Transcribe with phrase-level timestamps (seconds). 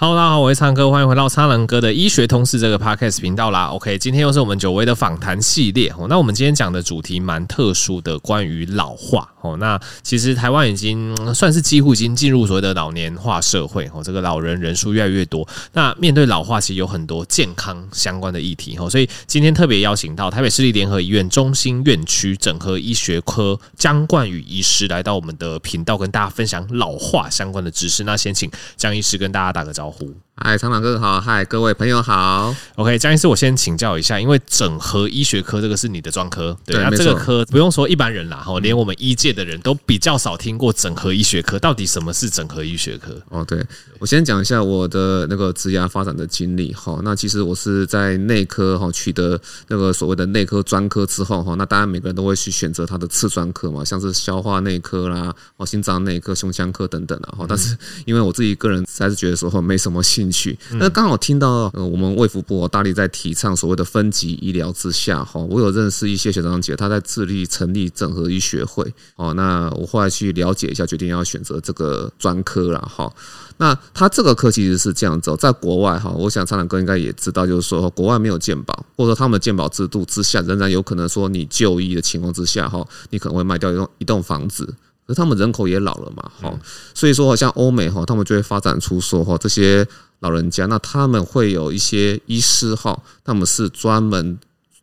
[0.00, 3.66] Hello，大家好，我是苍哥，欢迎回到苍蓝鸽的医学通识这个 Podcast 频道啦。
[3.66, 6.06] OK，今天又是我们久违的访谈系列哦。
[6.08, 9.56] 那我们今天讲的主题蛮特殊的，关于老化哦。
[9.56, 15.44] 那其实台湾已经算是几乎已经进入所谓的老年化社会哦，这个老人人数越来越多。
[15.72, 18.88] 那面对老化，其实有很多健康相关的议题哦。
[18.88, 28.04] 所以今天特别邀请到台北市立联合医院中心院区整合医学科姜冠宇医师来到我们的频道，跟大家分享老化相关的知识。
[28.04, 29.87] 那先请姜医师跟大家打个招呼。
[29.88, 32.54] 阿虎嗨，苍蓝鸽好，嗨，各位朋友好。
[32.76, 43.20] OK，江医师，我先请教一下，因为整合医学科这个是你的专科，对，那这个科不用说一般人啦，哈，连我们医界的人都比较少听过整合医学科，到底什么是整合医学科？
[43.30, 43.60] 哦，对，
[43.98, 57.76] 我先讲一下我的那个职涯发展的经历，哈，那其实我是在内科哈取得那个所谓的内科专科之后，哈，那当然每个人都会去选择他的次专科嘛，像是消化内科啦，哦，心脏内科、胸腔科等等的，哈，但是
[58.06, 68.84] 因为我自己个人实在是觉得说没什么兴趣，那刚好听到呃，我们卫福部大力在提倡所谓的分级医疗之下哈，我有认识一些学长姐，他在致力成立整合医学会
[69.16, 69.32] 哦。
[69.34, 73.12] 那我后来去了解一下，决定要选择这个专科了哈。
[73.56, 84.74] 那他这个科其实是这样子，在国外哈，我想苍蓝鸽应该也知道，就是说国外没有健保，或者说他们的健保制度之下，仍然有可能说你就医的情况之下哈，你可能会卖掉一栋一栋房子。
[85.08, 86.54] 可他们人口也老了嘛，哈，
[86.92, 89.82] 所以说好像欧美哈，他们就会发展出说哈，这些
[90.20, 94.38] 老人家，那他们会有一些医师哈，他们是专门。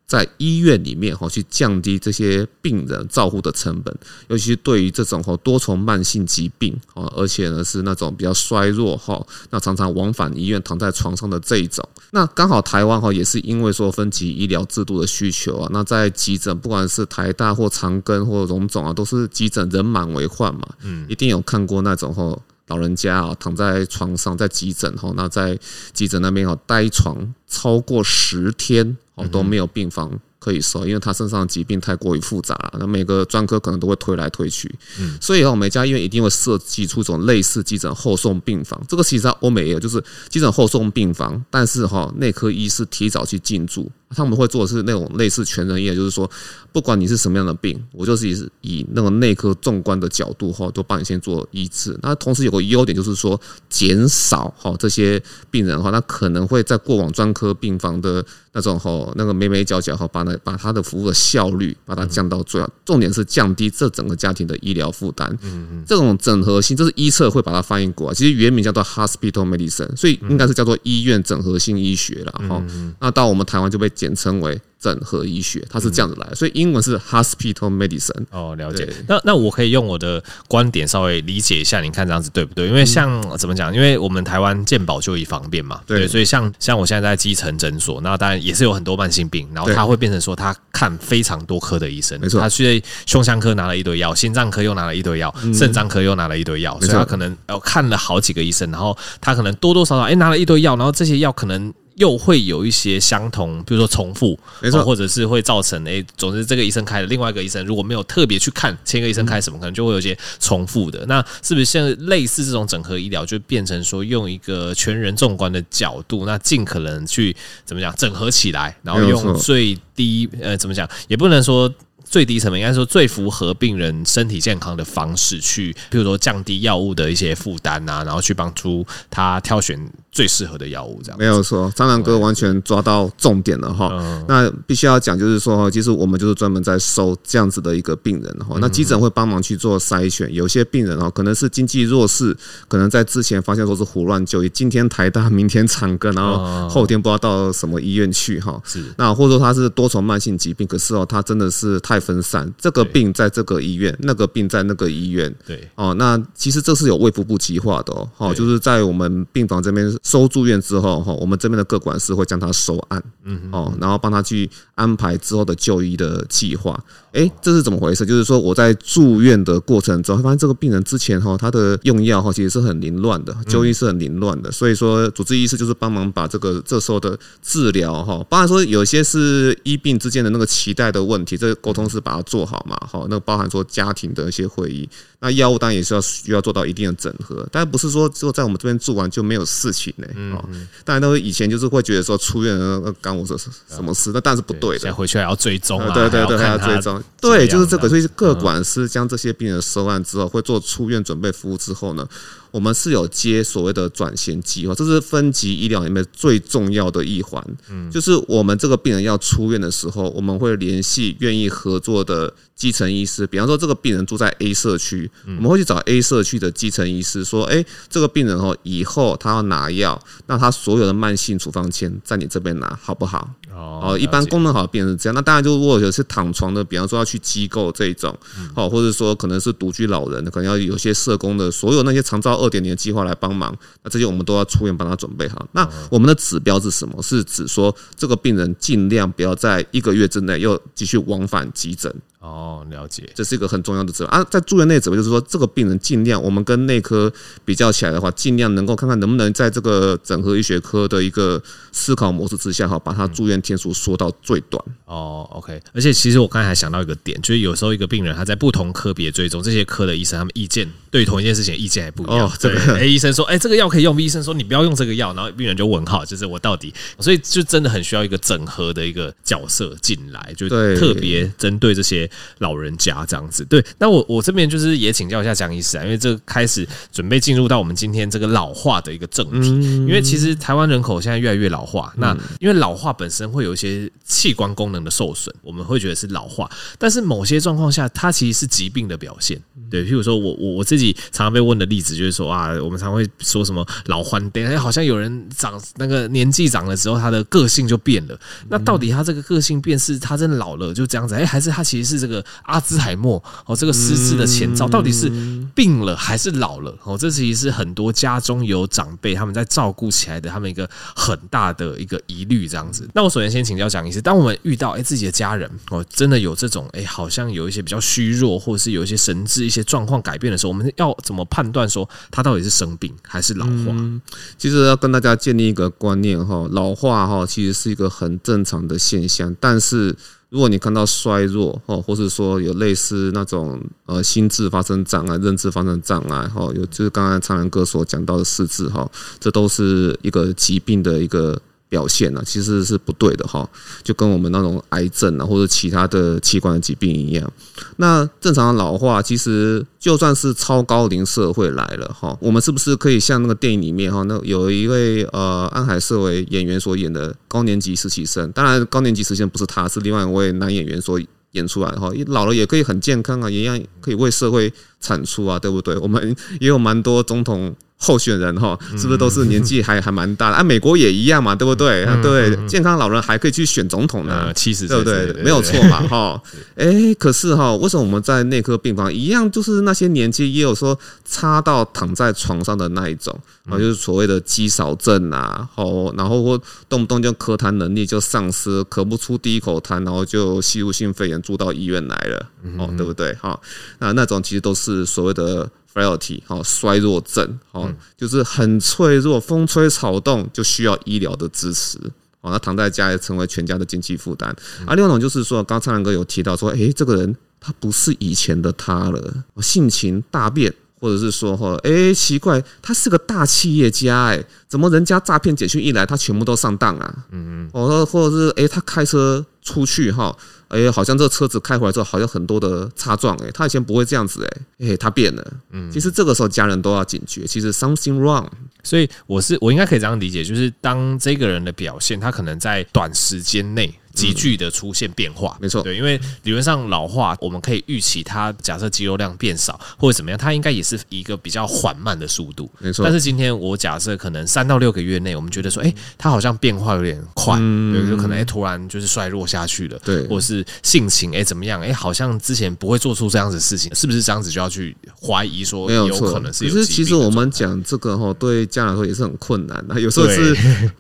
[0.08, 3.92] 在医院里面哈，去降低这些病人照护的成本，
[4.28, 9.20] 尤其是对于这种哈多重慢性疾病啊，而且呢是那种比较衰弱哈，
[9.50, 25.58] 那常常往返医院躺在床上的这一种，那刚好台湾哈也是因为说分级医疗制度的需求啊，那在急诊不管是台大或长庚或荣总啊，都是急诊人满为患嘛，嗯，一定有看过那种哈老人家啊躺在床上在急诊哈，那在
[25.94, 28.98] 急诊那边啊待床超过十天。
[29.16, 43.90] 哦，都没有病房可以收，因为他身上的疾病太过于复杂了，那每个专科可能都会推来推去，嗯，所以哦，每家医院一定会设计出一种类似急诊后送病房，这个其实在欧美也有，就是急诊后送病房，但是哈，内科医师提早去进驻。
[44.10, 46.30] 他们会做的是那种类似全人医，就是说，
[46.72, 51.98] 不管你是什么样的病，我就是以以那个内科纵观的角度哈，都帮你先做医治。
[52.02, 58.24] 那同时有个优点就是说，减少哈这些病人哈，那可能会在过往专科病房的
[58.54, 62.70] 那种哈那个眉眉角角哈，把那把他的服务的效率把它降到最好。
[62.86, 65.28] 重点是降低这整个家庭的医疗负担。
[65.42, 72.64] 嗯嗯，这种整合性，这是医策会把它翻译过来，其实原名叫做 hospital medicine，所以应该是叫做医院整合性医学了哈。
[73.00, 73.92] 那到我们台湾就被。
[73.96, 78.26] 简称为整合医学，它是这样子来的，所以英文是 hospital medicine。
[78.30, 78.88] 哦，了解。
[79.08, 82.68] 那那我可以用我的观点稍微理解一下，你看这样子对不对？
[82.68, 83.74] 因为像怎么讲？
[83.74, 101.74] 因为我们台湾健保就医方便嘛，对，所以像像我现在在基层诊所，那当然也是有很多慢性病，然后他会变成说他看非常多科的医生，没错，他去胸腔科拿了一堆药，心脏科又拿了一堆药，肾脏科又拿了一堆药，所以他可能要看了好几个医生，然后他可能多多少少哎拿了一堆药，然后这些药可能。
[101.96, 111.06] 又会有一些相同，比如说重复，没错，或者是会造成诶，总之这个医生开的，另外一个医生如果没有特别去看，前一个医生开什么，可能就会有一些重复的。
[111.08, 117.36] 那是不是像类似这种整合医疗，就变成说用一个全人纵观的角度，那尽可能去
[117.66, 121.74] 怎么讲整合起来，然后用最低呃怎么讲，也不能说。
[122.08, 129.78] 最低成本应该说最符合病人身体健康的方式去，比如说降低药物的一些负担啊，然后去帮助他挑选
[130.16, 131.70] 最适合的药物，这样没有错。
[131.76, 133.92] 蟑螂哥完全抓到重点了哈。
[134.30, 138.56] 那必须要讲，就是说，其实我们就是专门在收这样子的一个病人哈。
[138.62, 142.34] 那急诊会帮忙去做筛选，有些病人哈，可能是经济弱势，
[142.70, 148.58] 可能在之前发现说是胡乱就医，今天台大，明天长庚，然后后天不知道到什么医院去哈。
[148.64, 152.00] 是那或者说他是多重慢性疾病，可是哦，他真的是太。
[152.06, 155.34] 分散，这个病在这个医院，那个病在那个医院。
[155.44, 158.08] 对哦，那其实这是有胃腹部计划的哦。
[158.16, 166.80] 好，就是在我们病房这边收住院之后，哈，我们这边的各管事会将他收案，嗯，哦，然后帮他去安排之后的就医的计划。
[167.16, 168.06] 哎，这是怎么回事？
[168.06, 174.52] 就是说我在住院的过程中，发现这个病人之前哈，他的用药哈其实是很凌乱的，就医是很凌乱的。
[174.52, 184.88] 所以说，主治医师就是帮忙把这个这时候的治疗哈，当然说有些是医病之间的那个期待的问题，这个沟通是把它做好嘛，哈，那包含说家庭的一些会议，
[185.20, 190.08] 那药物当然也是要需要做到一定的整合，但不是说只有在我们这边住完就没有事情呢。
[190.36, 190.44] 哦，
[190.84, 202.08] 当然都以前就是会觉得说出院了干我这是什么事，那但是不对的，现在回去还要追踪啊，对对对，还要追踪，对，就是这个，所以各管师将这些病人收案之后，会做出院准备服务之后呢。
[202.52, 207.46] 我们是有接所谓的转衔计划，这是分级医疗里面最重要的一环。
[207.70, 213.28] 嗯，就是我们这个病人要出院的时候，我们会联系愿意合作的基层医师。
[213.28, 225.16] 比方说，这个病人住在 A 社区，我们会去找 A 社区的基层医师，说：“哎，这个病人哦，以后他要拿药，那他所有的慢性处方签在你这边拿，好不好？”哦，一般功能好的病人是这样。
[225.16, 228.14] 那当然，就如果有些躺床的，比方说要去机构这一种，
[228.54, 235.48] 哦，或者说可能是独居老人，可能要有些社工的，所有那些长照二点零的计划来帮忙，那这些我们都要出院帮他准备好。
[235.54, 237.02] 那我们的指标是什么？
[237.02, 241.94] 是指说这个病人尽量不要在一个月之内又继续往返急诊。
[242.26, 244.24] 哦，了解，这是一个很重要的指标啊。
[244.32, 247.12] 在住院内指标就是说，这个病人尽量，我们跟内科
[247.44, 251.40] 比较起来的话，尽量能够看看能不能在这个整合医学科的一个
[251.72, 254.60] 思考模式之下，哈，把他住院天数缩到最短。
[254.86, 255.62] 哦，OK。
[255.74, 262.26] 而且其实我刚才还想到一个点，就是有时候一个病人他在不同科别追踪，这些科的医生他们意见对于同一件事情意见还不一样。
[262.26, 273.06] 哦，对，A 医生说，哎，这个药可以用，B 医生说你不要用这个药，然后病人就问号，就是我到底，所以就真的很需要一个整合的一个角色进来，就特别针对这些老人家。
[273.06, 286.50] 这样子，对，那我我这边就是也请教一下江医师啊，因为这开始准备进入到我们今天这个老化的一个正题，因为其实台湾人口现在越来越老化，那因为老化本身会有一些器官功能的受损，我们会觉得是老化，
[286.80, 289.42] 但是某些状况下，它其实是疾病的表现。
[289.70, 298.20] 对，譬如说我我我自己常常被问的例子就是说啊，我们常会说什么老换爹，哎，好像有人长那个年纪长了之后，他的个性就变了。
[298.50, 305.10] 那到底他这个个性变是他真的老了就这样子，哎，还是他其实是这个阿兹海默哦，这个失智的前兆，到底是
[305.54, 306.76] 病了还是老了？
[306.84, 312.88] 哦，这其实是很多家中有长辈他们在照顾起来的他们一个很大的一个疑虑，这样子。
[312.94, 324.02] 那我首先先请教蒋医师，当我们遇到哎自己的家人哦，真的有这种哎，好像有一些比较虚弱，或者是有一些神志一些状况改变的时候，我们要怎么判断说他到底是生病还是老化？
[324.38, 329.96] 其实要跟大家建立一个观念哈，老化哈其实是一个很正常的现象，但是。
[330.30, 341.40] 如果你看到衰弱哦，或是说有类似那种呃心智发生障碍、认知发生障碍哈，有就是刚才苍兰哥所讲到的失智哈，这都是一个疾病的一个。
[341.76, 343.46] 表现呢，其实是不对的哈，
[343.84, 347.34] 就跟我们那种癌症啊或者其他的器官的疾病一样。
[347.76, 360.98] 那正常的老化，其实就算是超高龄社会来了哈，我们是不是可以像那个电影里面哈，那有一位呃安海瑟薇演员所演的高年级实习生，当然高年级实习生不是他，是另外一位男演员所
[361.32, 365.76] 演出来哈，老了也可以很健康啊，一样可以为社会产出啊，对不对？
[365.80, 367.54] 我们也有蛮多总统。
[367.78, 370.38] 候选人哈，是不是都是年纪还还蛮大的？
[370.38, 371.86] 啊，美国也一样嘛，对不对？
[372.02, 375.24] 对，健康老人还可以去选总统呢，七十岁，对不对？
[375.24, 376.22] 没有错嘛， 哈。
[376.56, 383.14] 哎，可是哈，为什么我们在内科病房一样，就是那些年纪也有说差到躺在床上的那一种
[383.50, 392.26] 啊，就是所谓的肌少症啊，哦，然后或动不动就咳痰能力就丧失，咳不出第一口痰，然后就吸入性肺炎住到医院来了，
[392.58, 393.14] 哦，对不对？
[393.16, 393.38] 哈，
[393.80, 395.48] 那那种其实都是所谓的。
[395.76, 401.78] Frailty 好，衰弱症好，就是很脆弱，风吹草动就需要医疗的支持。
[402.22, 404.28] 哦，那躺在家也成为全家的经济负担。
[404.66, 417.06] 啊，另外一种就是说，刚才苍蓝鸽有提到说，诶，这个人他不是以前的他了，性情大变，或者是说，哈，诶，奇怪，他是个大企业家，诶，怎么人家诈骗简讯一来，他全部都上当啊？
[417.12, 420.18] 嗯嗯，哦，或者是诶，他开车出去哈。
[420.50, 423.16] 哎，好像这车子开回来之后，好像很多的擦撞。
[423.18, 424.26] 哎，他以前不会这样子。
[424.60, 425.34] 哎，哎，他变了。
[425.52, 428.28] 嗯，其实这个时候家人都要警觉，其实 something wrong。
[428.64, 433.74] 所以我是我应该可以这样理解，就是当这个人的表现，他可能在短时间内。
[433.96, 442.84] 急剧的出现变化，没错，对，因为理论上老化，我们可以预期它假设肌肉量变少或者怎么样，它应该也是一个比较缓慢的速度，没错。
[442.84, 456.52] 但是今天我假设可能三到六个月内，我们觉得说，哎，它好像变化有点快，对，就可能哎突然就是衰弱下去了，对，或者是性情哎怎么样，哎好像之前不会做出这样子的事情，是不是这样子就要去怀疑说有可能是有？
[456.52, 460.36] 其实其实我们讲这个哈，对家长来说也是很困难的，有时候是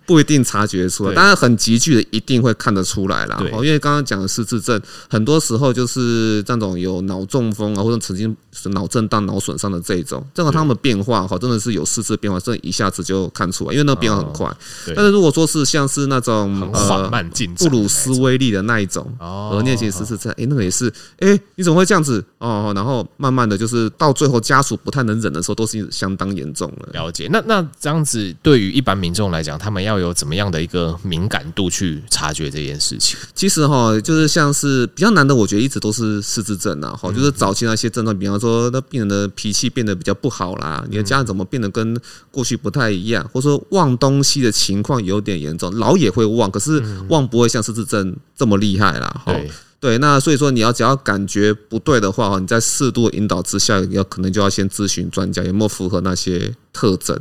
[0.05, 3.79] 不一定察觉出来， 当然很急剧的一定会看得出来了，因为。
[3.85, 14.51] 刚刚讲的失智症，很多时候就是这种有脑中风啊，或者曾经是脑震荡、脑损伤的这种，正好他们的变化哈，真的是有失智变化，这一下子就看出来，因为那个变化很快。
[14.95, 22.25] 但是如果说是像是那种很缓慢进布鲁斯威利的那一种，呃，颞型失智症，哎，那个也是，哎，你怎么会这样子？
[22.39, 26.89] 哦，然后慢慢的就是到最后家属不太能忍的时候，都是相当严重了。
[26.93, 27.29] 了解。
[27.31, 32.94] 那那这样子，对于一般民众来讲，他们要有怎么样的一个敏感度去察觉这件事？
[32.99, 33.19] 事情？
[33.33, 36.91] 其实哈，就是像是比较难的，我觉得一直都是失智症啊。
[36.91, 41.99] 哈，就是早期那些症状，比方说那病人的脾气变得比较不好啦，你的家人怎么变得跟
[42.31, 49.21] 过去不太一样，或者说忘东西的情况有点严重，老也会忘，可是忘不会像失智症这么厉害啦。
[49.25, 49.33] 哈。
[49.77, 57.15] 对，那所以说你要只要感觉不对的话，你在适度引导之下，要可能就要先咨询专家有没有符合那些特征，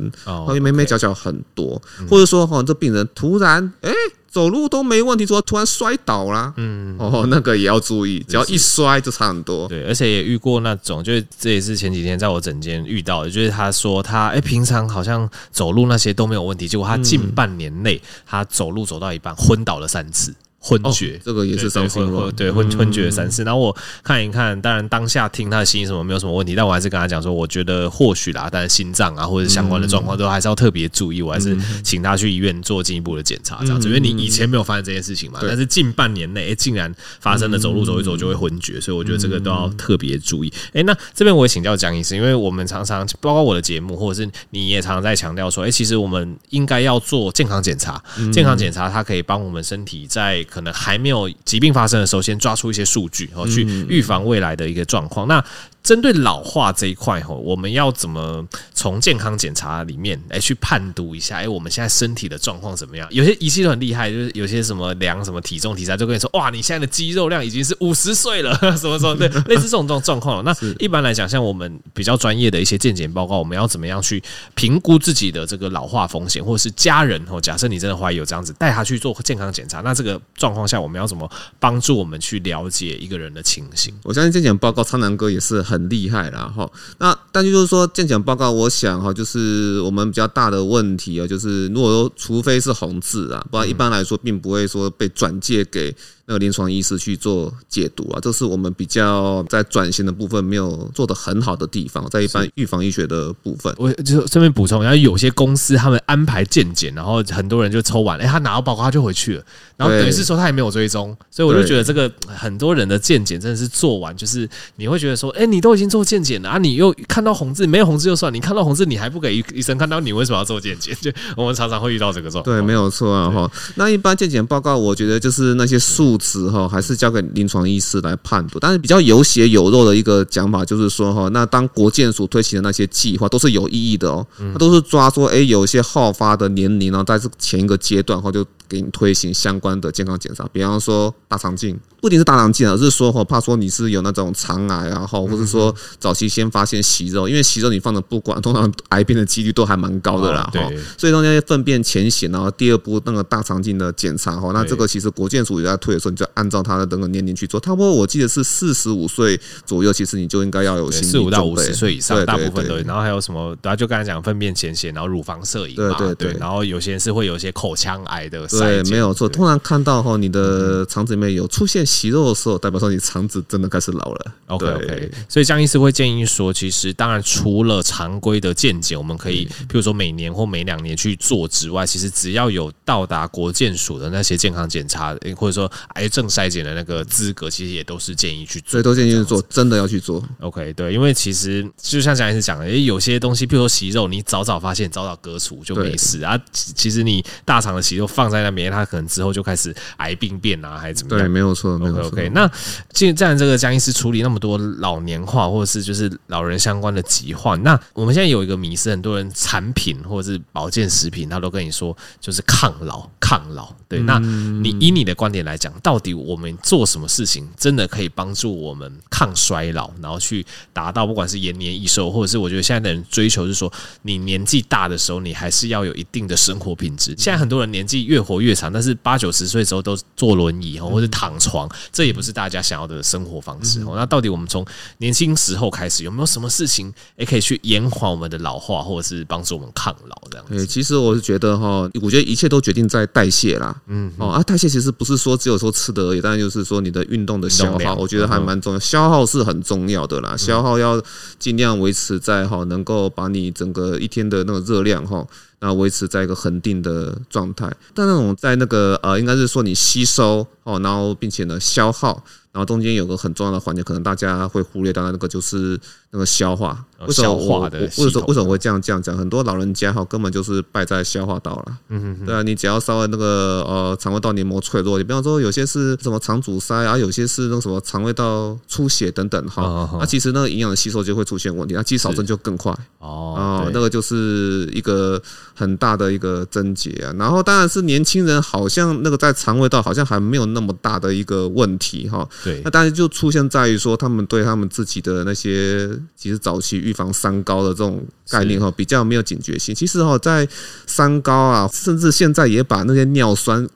[0.47, 1.79] 因为眉眉角角很多，
[2.09, 3.91] 或者说哈，这病人突然哎
[4.35, 9.65] 走路都没问题，说突然摔倒了，嗯，哦，那个也要注意，只要一摔就差很多。
[9.69, 20.35] 对，而且也遇过那种，就是这也是前几天在我诊间遇到的，就是他说他哎平常好像走路那些都没有问题，结果他近半年内他走路走到一半昏倒了三次。
[20.65, 22.31] 昏厥，这个也是伤心了。
[22.31, 23.43] 对，昏昏厥三次。
[23.43, 31.21] 然后我看一看，当然当下听他的心什么没有什么问题，但我还是跟他讲说，我觉得或许啦，但是心脏啊或者相关的状况都还是要特别注意。
[31.21, 33.87] 我还是请他去医院做进一步的检查，这样子。
[33.87, 40.51] 因为你以前没有发生这件事情嘛，但是近半年内竟然发生了走路走一走就会昏厥，所以我觉得这个都要特别注意。
[40.73, 48.01] 哎，那这边我也请教江医师，因为我们常常包括我的节目，或者是你也常常在强调说，哎，其实我们应该要做健康检查，
[48.33, 55.27] 健康检查它可以帮我们身体在可能还没有疾病发生的时候，先抓出一些数据，然后去预防未来的一个状况。
[55.27, 55.43] 那
[55.85, 61.37] 针对老化这一块吼，我们要怎么从健康检查里面来去判读一下？
[61.37, 63.07] 哎，我们现在身体的状况怎么样？
[63.11, 70.43] 有些仪器都很厉害，就是有些什么量什么体重、体重，就跟你说，哇，你现在的肌肉量已经是五十岁了， 什么什么对， 类似这种状状况。
[70.43, 74.23] 那一般来讲，像我们比较专业的一些健检报告，我们要怎么样去
[74.55, 77.39] 评估自己的这个老化风险，或者是家人哦？
[77.39, 83.93] 假设你真的怀疑有这样子，带他去做健康检查，那这个状况下，我们要怎么帮助我们去了解一个人的情形？
[84.03, 86.51] 我相信健检报告，苍南哥也是很厉害啦。
[86.55, 95.95] 哈，那但就是说健检报告，我想哈，就是我们比较大的问题啊，就是如果说除非是红字啊，不然一般来说并不会说被转借给。
[96.27, 109.43] 那个临床医师去做解读啊，这是我们比较在转型的部分没有做的很好的地方，在一般预防医学的部分，我就顺便补充，然后有些公司他们安排健检，然后很多人就抽完，哎，他拿到报告他就回去了，
[109.77, 120.97] 然后等于是说他也没有追踪，所以我就觉得这个很多人的健检真的是做完，就是你会觉得说，哎，你都已经做健检了啊，你又看到红字，没有红字就算，你看到红字你还不给医 生看到，你为什么要做健检？
[120.99, 122.57] 就 我们常常会遇到这个状况。
[122.57, 123.51] 对，没有错啊哈。
[123.75, 126.14] 那一般健检报告，我觉得就是那些数。
[126.19, 138.45] 时候还是交给临床医师来判读，但是比较有血有肉的一个讲法就是说哈，那当国健署推行的那些计划都是有意义的哦，它都是抓说哎，有一些好发的年龄，然后在这前一个阶段哈就。
[138.67, 150.49] 给你推行相关的健康检查，比方说大肠镜，不仅是大肠镜，而是说哈，怕说你是有那种肠癌啊，或者说早期先发现息肉，因为息肉你放着不管，通常癌变的几率都还蛮高的啦。
[150.51, 150.59] 哈，
[150.97, 157.59] 所以说那些粪便潜血，然后第二步那个大肠镜的检查哈，那这个其实国健署也在推的时候，你就按照他的那个年龄去做。
[157.59, 161.11] 差不多我记得是四十五岁左右，其实你就应该要有心理。
[161.11, 162.75] 四五到五十岁以上，大部分都。
[162.77, 163.55] 然后还有什么？
[163.61, 166.33] 然后就刚才讲粪便潜血，然后乳房摄影嘛，对对。
[166.39, 168.45] 然后有些人是会有一些口腔癌的。
[168.47, 169.27] 对，没有错。
[169.27, 174.31] 通常看到哈，你的肠子里面有出现息肉的时候，代表说你肠子真的开始老了。
[174.47, 175.11] OK OK。
[175.27, 188.71] 所以江医师会建议说，其实当然除了常规的健检，我们可以，譬如说每年或每两年去做之外，其实只要有到达国健署的那些健康检查，或者说癌症筛检的那个资格，其实也都是建议去做。
[188.71, 190.23] 所以都建议去做，真的要去做。
[190.39, 196.39] OK，对，因为其实就像江医师讲的，有些东西，譬如说息肉，你早早发现，早早割除就没事啊。
[196.51, 201.25] 其实你大肠的息肉放在那边，它可能之后就开始癌病变啊，还是怎么样？
[201.25, 202.07] 对，没有错，没有错。
[202.07, 202.49] OK，那
[202.91, 213.73] 既然这个江医师处理那么多老年化或者是就是老人相关的疾患，那我们现在有一个迷思，很多人产品或者是保健食品，他都跟你说就是抗老、抗老。
[213.87, 227.13] 对，那你以你的观点来讲，到底我们做什么事情真的可以帮助我们抗衰老，然后去达到不管是延年益寿，或者是我觉得现在的人追求是说，你年纪大的时候，你还是要有一定的生活品质。
[227.15, 233.79] 现在很多人年纪越活越长，但是八九十岁之后都坐轮椅或者躺床，这也不是大家想要的生活方式。
[233.81, 234.65] 那到底我们从
[234.97, 240.65] 年轻时候开始，有没有什么事情也可以去延缓我们的老化，或者是帮助我们抗老这样子？
[240.65, 243.79] 其实我是觉得哈，我觉得一切都决定在代谢啦。
[243.85, 248.79] 嗯，哦啊，代谢其实不是说只有说吃的而已，但就是说你的运动的消耗，我觉得还蛮重要。
[248.79, 251.01] 消耗是很重要的啦，消耗要
[251.37, 255.27] 尽量维持在哈，能够把你整个一天的那个热量哈。
[255.59, 257.65] 那维持在一个恒定的状态。
[257.93, 262.23] 但那种在那个呃，应该是说你吸收哦，然后并且呢消耗。
[262.51, 265.77] 然后中间有个很重要的环节，可能大家会忽略到的那个就是
[266.15, 266.85] 那个消化。
[267.05, 269.15] 为什么我为什么为什么会这样这样讲？
[269.17, 271.77] 很多老人家哈根本就是败在消化道了。
[271.89, 272.25] 嗯嗯。
[272.25, 279.89] 对啊，你只要稍微那个呃肠胃道黏膜脆弱，你比方说有些是什么肠阻塞啊，有些是那个什么肠胃道出血等等哈。
[279.99, 282.73] 那其实那个营养的吸收就会出现问题，那肌少症就更快。
[282.99, 283.69] 哦。
[283.73, 285.21] 那个就是一个
[285.53, 287.13] 很大的一个症结啊。
[287.19, 292.27] 然后当然是年轻人好像那个在肠胃道好像还没有那么大的一个问题哈。
[292.41, 299.73] 对，那当然就出现在于说，他们对他们自己的那些其实早期预防三高的这种概念哈，比较没有警觉性。
[299.73, 300.47] 其实哈，在
[300.87, 303.67] 三高啊，甚至现在也把那些尿酸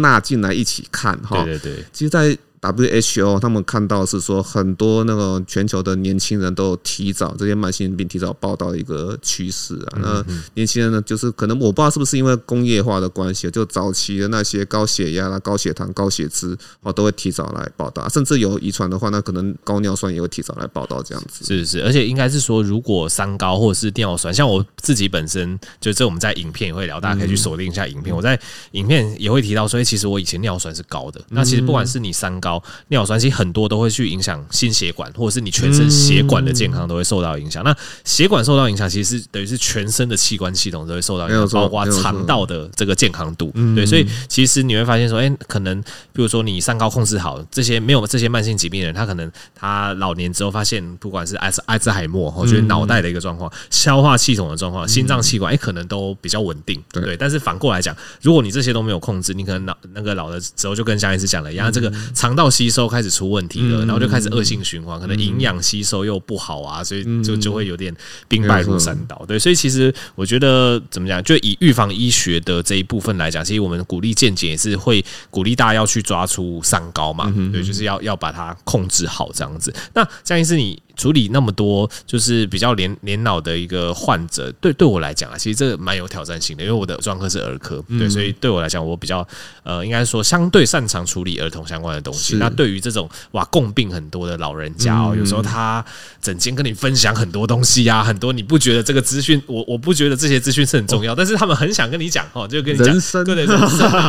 [0.00, 1.44] 纳进来一起看哈。
[1.44, 9.98] 对对对，其实，在 WHO 他们看到是说，很多那个全球的年轻人都有提早这些慢性病提早报道的一个趋势啊。
[10.02, 10.24] 那
[10.54, 21.44] 年轻人呢，就是可能我不知道是不是因为工业化的关系，就早期的那些高血压啦、高血糖、高血脂哦，都会提早来报道，甚至有遗传的话，那可能高尿酸也会提早来报道这样子。
[21.44, 28.12] 是是，而且应该是说，如果三高或者是尿酸，像我自己本身，就这我们在影片也会聊，大家可以去锁定一下影片。
[28.14, 28.36] 我在
[28.72, 31.20] 影片也会提到说，其实我以前尿酸是高的。
[31.28, 32.47] 那其实不管是你三高。
[32.48, 37.62] 高尿酸其实很多都会去影响心血管，或者是你全身血管的健康都会受到影响。
[37.62, 43.52] 那血管受到影响，其实是等于是全身的器官系统都会受到影响，包括肠道的这个健康度。
[43.76, 45.78] 对，所以其实你会发现说，哎，可能
[46.12, 56.82] 比如说你三高控制好，这些没有这些慢性疾病的人，他可能他老年之后发现，不管是艾斯艾兹海默，我觉得脑袋的一个状况、消化系统的状况、心脏器官，哎，可能都比较稳定。
[56.90, 62.37] 对，但是反过来讲，如果你这些都没有控制，你可能脑那个老的时候就跟江医师讲了一样，这个肠。
[62.38, 67.92] 到吸收开始出问题了，然后就开始恶性循环，可能营养吸收又不好啊，所以就就会有点
[68.28, 69.24] 兵败如山倒。
[69.26, 79.74] 对，所以其实我觉得怎么讲，就以预防医学的这一部分来讲，其实我们鼓励健检也是会鼓励大家要去抓出三高嘛，对，就是要要把它控制好这样子。
[79.92, 80.80] 那江医师你。
[80.98, 89.26] 处理那么多就是比较年年老的一个患者，对对我来讲啊，其实这个蛮有挑战性的，因为我的专科是儿科，对，所以对我来讲，我比较
[89.62, 92.36] 呃，应该说相对擅长处理儿童相关的东西。
[92.36, 95.84] 那对于这种哇共病很多的老人家哦，有时候他
[96.20, 102.86] 整天跟你分享很多东西呀，很多你不觉得这个资讯，我我不觉得这些资讯是很重要，但是他们很想跟你讲哦，就跟你讲，
[103.24, 103.56] 对对对，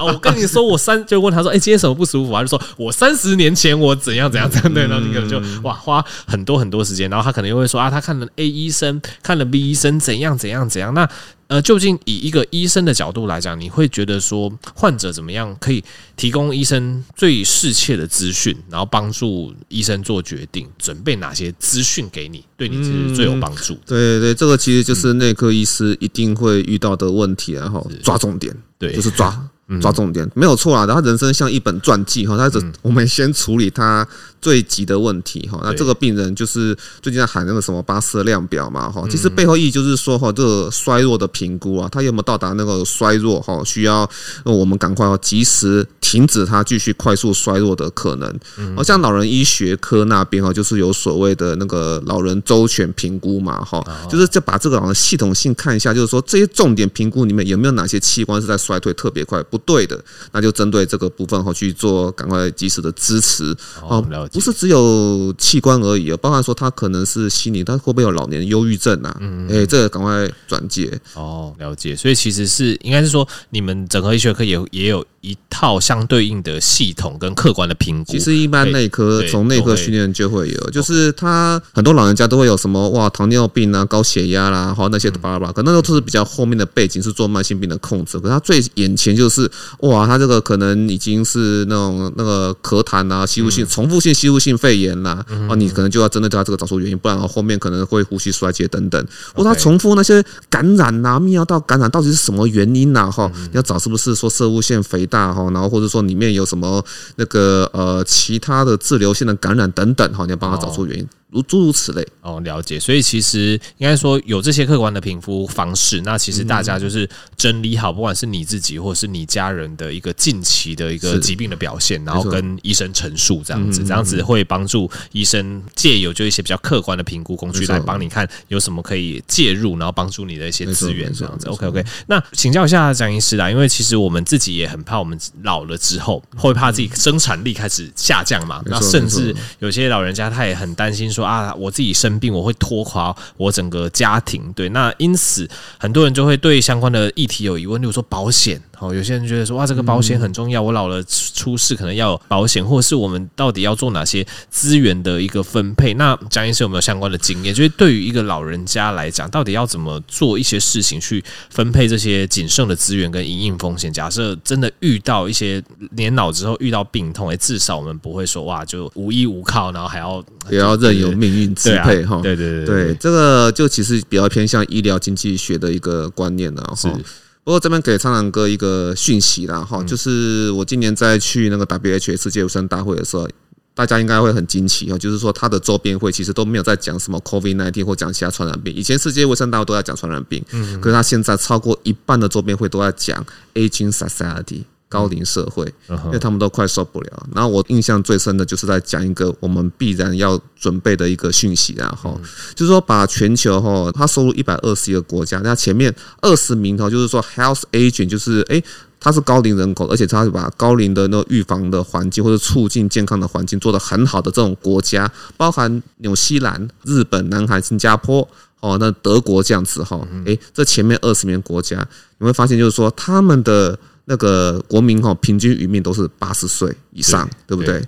[0.01, 2.41] 我跟你说，我三就问他说，哎，今天什么不舒服啊？
[2.41, 6.78] 就说我三十年前我怎样怎样怎样，对，然后你可能就哇花很多很多。
[6.79, 10.93] 多时间，然后他可能又会说啊，他看了 A 医生，看了 B 医生，怎样怎样怎样。
[10.93, 11.07] 那
[11.47, 15.83] 呃，究竟以一个医生的角度来讲，你会觉得说患者怎么样可以
[16.15, 23.73] 提供医生最适切的资讯，然后帮助医生做决定，准备哪些资讯给你，对你其实最有帮助。
[23.85, 29.35] 对对对，这个其实就是内科医师一定会遇到的问题，然后抓重点，对，就是抓
[29.81, 30.85] 抓重点，没有错啦。
[30.85, 34.07] 然后人生像一本传记哈，他是我们先处理他。
[34.41, 44.09] 最急的问题哈，那这个病人就是最近在喊那个什么巴氏量表嘛哈，其实背后意义就是说哈，这个衰弱的评估啊，他有没有到达那个衰弱哈，需要
[44.43, 48.33] 我们赶快要及时停止他继续快速衰弱的可能。
[48.75, 59.43] 好像老人医学科那边哈，就是有所谓的那个老人周全评估嘛哈，就是就把这个老人系统性看一下，就是说这些重点评估里面有没有哪些器官是在衰退特别快？
[59.43, 64.05] 不对的，那就针对这个部分哈去做赶快及时的支持哦。
[64.31, 69.17] 不是只有器官而已，包含说他可能是心理，他会不会有老年忧郁症啊？
[69.19, 71.95] 嗯，哎，这个赶快转介哦，了解。
[71.95, 78.11] 所以其实是应该是说，你们整合医学科也也有一套相对应的系统跟客观的评估。
[78.11, 88.19] 其实一般内科从内科训练就会有，就是他很多老人家都会有什么哇糖尿病啊、高血压啦，好那些巴拉巴拉，可那都是比较后面的背景是做慢性病的控制。
[88.19, 94.09] 可是他最眼前就是哇，他这个可能已经是那种那个咳痰啊、吸入性重复性。
[94.19, 99.07] 吸入性肺炎啦，啊，你可能就要针对他这个找出原因，不然后面可能会呼吸衰竭等等。
[99.33, 103.09] 或他重复那些感染呐、泌尿道感染到底是什么原因呐？
[103.09, 106.81] 哈，要找是不是说射物腺肥大哈，然后或者说里面有什么
[107.17, 111.05] 那个呃其他的滞留性的感染等等哈，你要帮他找出原因。
[111.31, 112.05] 如诸如此类。
[112.21, 112.79] 哦，了解。
[112.79, 131.47] 所以其实应该说有这些客观的评估方式，那其实大家就是整理好，不管是你自己或是你家人的一个近期的一个疾病的表现，然后跟医生陈述这样子，这样子会帮助医生借由就一些比较客观的评估工具来帮你看有什么可以介入，然后帮助你的一些资源这样子。
[131.47, 141.18] OK OK，那请教一下蒋医师啦，因为其实我们自己也很怕我们老了之后会怕自己生产力开始下降嘛，那甚至有些老人家他也很担心说。
[141.19, 148.61] 说啊，我自己生病我会拖垮我整个家庭，对，那因此很多人就会对相关的议题有疑问，例如说保险。
[148.79, 155.93] 哦，有些人觉得说哇，这个保险很重要，我老了出事可能要有保险，或者是我们到底要做哪些资源的一个分配？
[155.95, 157.53] 那蒋医师有没有相关的经验？
[157.53, 163.91] 就是对于一个老人家来讲，到底要怎么做一些事情去分配这些仅剩的资源跟因应风险？
[163.91, 165.61] 假设真的遇到一些
[165.91, 172.21] 年老之后遇到病痛，哎，至少我们不会说哇，就无依无靠，然后还要 也要任由命运支配哈。
[172.21, 176.97] 对对对对，这个就其实比较偏向医疗经济学的一个观念了哈。
[177.43, 183.27] 不过这边给苍狼哥一个讯息啦，哈，就是我今年在去那个 WHO 世界卫生大会的时候，
[183.73, 188.75] 大家应该会很惊奇哈，就是说它的周边会其实都没有在讲什么 COVID nineteen 或讲其他传染病。
[188.75, 193.25] 以前世界卫生大会都在讲传染病，嗯，可是它现在超过一半的周边会都在讲
[193.55, 194.63] Aging Society。
[194.89, 197.27] 高龄社会，因为他们都快受不了。
[197.33, 202.19] 然后我印象最深的就是在讲一个我们必然要准备的一个讯息，然后
[202.55, 208.61] 就是说把全球哈，它收入一百二十一个国家，那前面二十名头就是说 health agent，就是诶，
[208.99, 218.27] 它是高龄人口，而且它是把高龄的那个预防的环境或者促进健康的环境做得很好的这种国家，包含纽西兰、日本、南韩、新加坡
[218.59, 223.77] 哦，那德国这样子哈，诶，这前面二十名国家，你会发现就是说他们的。
[224.09, 227.79] 那个国民哈，平均余命都是八十岁以上，对不对？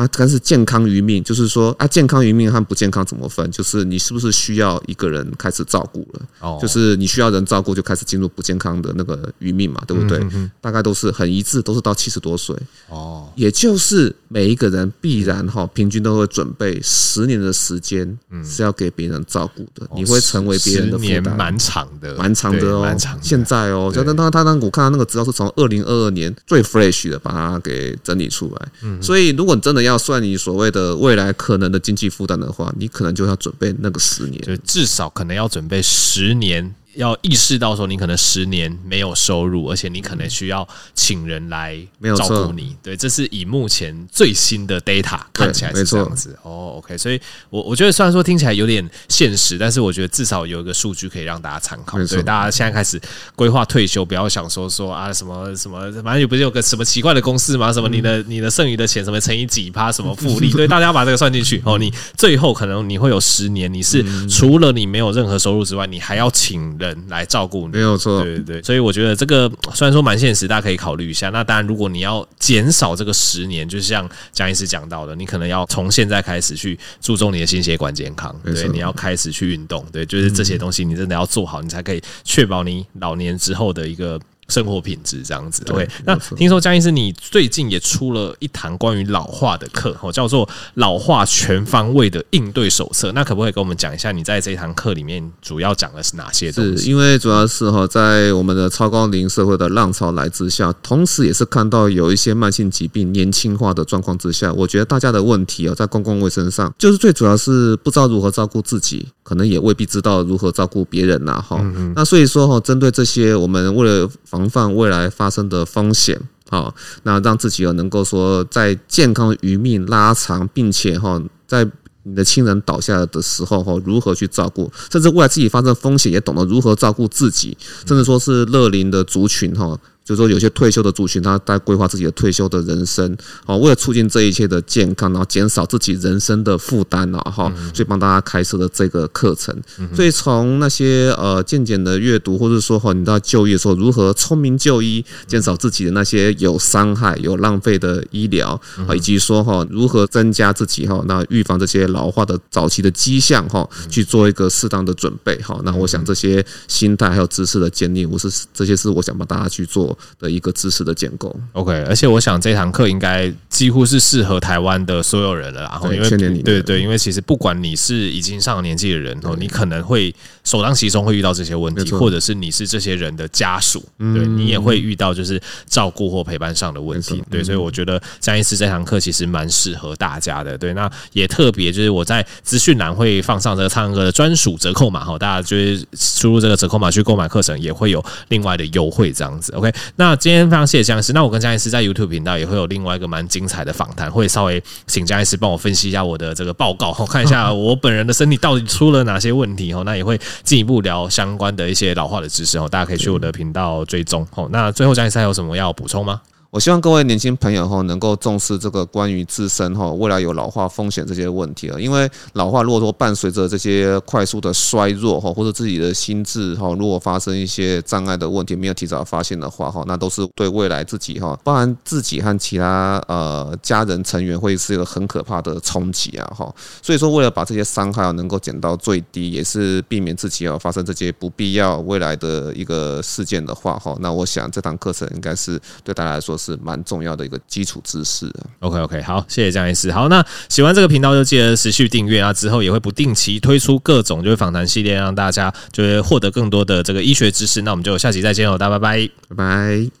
[0.00, 3.50] 啊，但是健康于命，就是说啊，健康于命和不健康怎么分？
[3.50, 6.22] 就是你是不是需要一个人开始照顾了？
[6.40, 10.18] 哦，就是你需要人照顾，就开始进入不健康的那个余命嘛，对不对？
[10.58, 12.56] 大概都是很一致，都是到七十多岁。
[12.88, 19.86] 哦，也就是每一个人必然哈，平均都会准备十年的时间是要给别人照顾的。
[19.94, 22.96] 你会成为别人的负担，蛮长的，蛮长的哦。
[23.20, 28.68] 现在哦，就当他他当我看到那个资料是从二零二二年最 fresh 的把它给整理出来。
[28.82, 36.74] 嗯，所以如果你真的要要算你所谓的未来可能的经济负担的话，你可能就要准备那个十年，就至少可能要准备十年。
[36.94, 41.78] 要意识到说，你可能十年没有收入，而且你可能需要请人来
[42.16, 42.76] 照顾你。
[42.82, 46.36] 对，这是以目前最新的 data 看起来是这样子。
[46.42, 52.04] 哦，OK，所以我我觉得虽然说听起来有点现实，但是我觉得至少有一个数据可以让大家参考。
[52.06, 53.00] 所以大家现在开始
[53.36, 57.72] 规划退休，不要想说说啊什么什么，反正你不是有个什么奇怪的公式吗？
[57.72, 60.50] 什么你的你的剩余的钱什么乘以几趴什么复利？
[60.54, 61.78] 对，大家要把这个算进去哦。
[61.78, 66.60] 你最后可能你会有十年，你是除了你没有任何收入之外，你还要请。
[66.80, 71.30] 人来照顾你，没有错，对对对，所以我觉得这个虽然说蛮现实，大家可以考虑一下。
[71.30, 84.20] 那当然，如果你要减少这个十年，就像蒋医师讲到的，你可能要从现在开始去注重你的心血管健康，对，你要开始去运动，对，就是这些东西你真的要做好，你才可以确保你老年之后的一个。
[84.50, 85.88] 生活品质这样子，OK。
[86.04, 93.08] 那听说江医师你最近也出了一堂关于老化的课，哦，叫做《老化全方位的应对手册》。
[93.12, 96.84] 那可不可以跟我们讲一下，你在这一堂课里面主要讲的是哪些东西？
[96.84, 111.60] 是因为主要是哈，在我们的超高龄社会的浪潮来之下，同时也是看到有一些慢性疾病年轻化的状况之下，我觉得大家的问题哦，在公共卫生上，就是最主要是不知道如何照顾自己，可能也未必知道如何照顾别人呐，哈。
[111.94, 121.68] 那所以说哈，针对这些，我们为了防防范未来发生的风险，好，那让自己有能够说在健康余命拉长，并且哈，在
[122.04, 129.78] 你的亲人倒下的时候哈，如何去照顾，甚至未来自己发生风险也懂得如何照顾自己，甚至说是乐龄的族群哈。
[130.10, 139.56] 就是说，有些退休的族群，他在规划自己的退休的人生，哦，为了促进这一切的健康，然后减少自己人生的负担，然后所以帮大家开设了这个课程。
[139.94, 155.36] 所以从那些呃渐渐的阅读，或者说哈，你到就医的时候，如何聪明就医，减少自己的那些有伤害、有浪费的医疗，啊，以及说哈，如何增加自己哈，那预防这些老化的早期的迹象哈，去做一个适当的准备。
[155.36, 159.96] 哈，那我想这些心态还有知识的建立，我是这些是我想帮大家去做。
[160.18, 189.72] 的一个知识的建构，OK，而且我想这堂课应该几乎是适合台湾的所有人了，然后因为对对对，因为其实不管你是已经上了年纪的人哦，你可能会首当其冲会遇到这些问题，或者是你是这些人的家属，对你也会遇到就是照顾或陪伴上的问题，对，所以我觉得蒋医师这堂课其实蛮适合大家的，对，那也特别就是我在资讯栏会放上这个苍蓝鸽的专属折扣码哈，大家就是输入这个折扣码去购买课程，也会有另外的优惠这样子，OK。
[189.96, 191.12] 那今天非常谢谢江医师。
[191.12, 199.82] 那我跟江医师在 YouTube 频道也会有另外一个蛮精彩的访谈，会稍微请江医师帮我分析一下我的这个报告，看一下我本人的身体到底出了哪些问题哦。
[199.84, 204.48] 那也会进一步聊相关的一些老化的知识哦，大家可以去我的频道追踪哦。
[204.50, 206.20] 那最后江医师还有什么要补充吗？
[206.50, 211.78] 我希望各位年轻朋友哈，能够重视这个关于自身哈未来有老化风险这些问题啊。
[211.78, 226.52] 因为老化如果说伴随着这些快速的衰弱哈，或者自己的心智哈，如果发生一些障碍的问题，没有提早发现的话哈，那都是对未来自己哈，包含自己和其他呃家人成员会是一个很可怕的冲击啊哈。
[226.82, 236.39] 所以说，为了把这些伤害啊能够减到最低，也是避免自己要发生这些不必要未来的一个事件的话哈，那我想这堂课程应该是对大家来说。
[236.40, 238.32] 是蛮重要的一个基础知识。
[238.60, 239.92] OK OK，好，谢谢江医师。
[239.92, 247.60] 好，那喜欢这个频道就记得持续订阅啊，之后也会不定期推出各种就是访谈系列，让大家就是获得更多的这个医学知识。
[247.62, 249.99] 那我们就下期再见喽，大家拜拜，拜拜。